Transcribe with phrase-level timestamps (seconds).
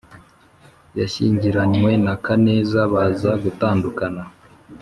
[0.99, 4.23] yashyingiranywe na kaneza baza gutandukana